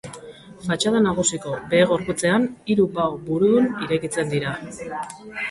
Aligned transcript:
Fatxada 0.69 1.01
nagusiko 1.05 1.53
behe-gorputzean 1.73 2.49
hiru 2.73 2.87
bao 2.97 3.21
burudun 3.29 3.71
irekitzen 3.85 4.35
dira. 4.35 4.57